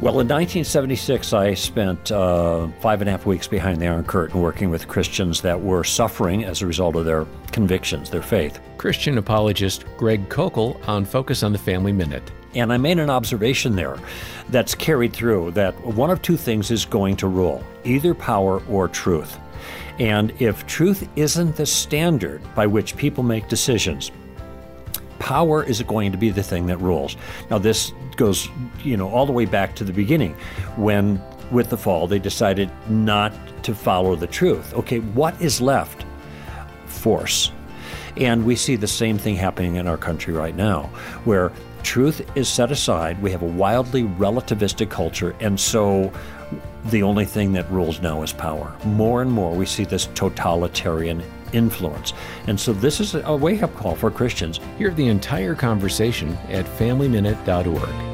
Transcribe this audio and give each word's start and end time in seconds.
Well, 0.00 0.14
in 0.18 0.26
1976, 0.26 1.32
I 1.32 1.54
spent 1.54 2.10
uh, 2.10 2.66
five 2.80 3.00
and 3.00 3.08
a 3.08 3.12
half 3.12 3.26
weeks 3.26 3.46
behind 3.46 3.80
the 3.80 3.86
Iron 3.86 4.02
Curtain 4.04 4.40
working 4.40 4.68
with 4.68 4.88
Christians 4.88 5.40
that 5.42 5.62
were 5.62 5.84
suffering 5.84 6.44
as 6.44 6.62
a 6.62 6.66
result 6.66 6.96
of 6.96 7.04
their 7.04 7.26
convictions, 7.52 8.10
their 8.10 8.20
faith. 8.20 8.58
Christian 8.76 9.18
apologist 9.18 9.84
Greg 9.96 10.28
Koukl 10.28 10.76
on 10.88 11.04
Focus 11.04 11.44
on 11.44 11.52
the 11.52 11.58
Family 11.58 11.92
Minute. 11.92 12.28
And 12.56 12.72
I 12.72 12.76
made 12.76 12.98
an 12.98 13.08
observation 13.08 13.76
there 13.76 13.96
that's 14.48 14.74
carried 14.74 15.12
through 15.12 15.52
that 15.52 15.80
one 15.84 16.10
of 16.10 16.20
two 16.22 16.36
things 16.36 16.72
is 16.72 16.84
going 16.84 17.16
to 17.18 17.28
rule 17.28 17.62
either 17.84 18.14
power 18.14 18.64
or 18.68 18.88
truth. 18.88 19.38
And 20.00 20.32
if 20.40 20.66
truth 20.66 21.08
isn't 21.14 21.54
the 21.54 21.66
standard 21.66 22.42
by 22.56 22.66
which 22.66 22.96
people 22.96 23.22
make 23.22 23.46
decisions, 23.46 24.10
power 25.24 25.64
is 25.64 25.80
it 25.80 25.86
going 25.86 26.12
to 26.12 26.18
be 26.18 26.28
the 26.28 26.42
thing 26.42 26.66
that 26.66 26.76
rules. 26.76 27.16
Now, 27.50 27.56
this 27.56 27.94
goes, 28.16 28.46
you 28.82 28.94
know, 28.94 29.08
all 29.08 29.24
the 29.24 29.32
way 29.32 29.46
back 29.46 29.74
to 29.76 29.84
the 29.84 29.92
beginning 29.92 30.34
when, 30.76 31.18
with 31.50 31.70
the 31.70 31.78
fall, 31.78 32.06
they 32.06 32.18
decided 32.18 32.70
not 32.90 33.32
to 33.62 33.74
follow 33.74 34.16
the 34.16 34.26
truth. 34.26 34.74
Okay, 34.74 34.98
what 34.98 35.40
is 35.40 35.62
left? 35.62 36.04
Force. 36.84 37.52
And 38.18 38.44
we 38.44 38.54
see 38.54 38.76
the 38.76 38.86
same 38.86 39.16
thing 39.16 39.34
happening 39.34 39.76
in 39.76 39.86
our 39.86 39.96
country 39.96 40.34
right 40.34 40.54
now, 40.54 40.90
where 41.24 41.52
truth 41.82 42.20
is 42.36 42.46
set 42.46 42.70
aside. 42.70 43.20
We 43.22 43.30
have 43.30 43.42
a 43.42 43.46
wildly 43.46 44.02
relativistic 44.02 44.90
culture, 44.90 45.34
and 45.40 45.58
so 45.58 46.12
the 46.90 47.02
only 47.02 47.24
thing 47.24 47.54
that 47.54 47.68
rules 47.70 48.02
now 48.02 48.20
is 48.22 48.34
power. 48.34 48.76
More 48.84 49.22
and 49.22 49.32
more, 49.32 49.54
we 49.54 49.64
see 49.64 49.84
this 49.84 50.06
totalitarian 50.14 51.22
influence. 51.54 52.12
And 52.46 52.58
so, 52.58 52.72
this 52.72 53.00
is 53.00 53.14
a 53.14 53.36
wake 53.36 53.62
up 53.62 53.74
call 53.74 53.94
for 53.94 54.10
Christians. 54.10 54.60
Hear 54.78 54.90
the 54.90 55.08
entire 55.08 55.54
conversation 55.54 56.36
at 56.48 56.66
FamilyMinute.org. 56.66 58.13